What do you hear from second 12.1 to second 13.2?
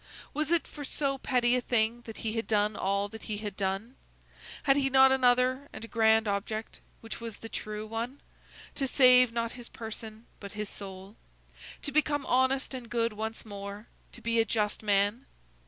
honest and good